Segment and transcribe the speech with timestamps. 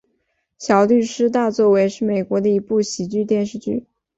[0.57, 3.85] 小律师大作为是美国的一部喜剧电视剧。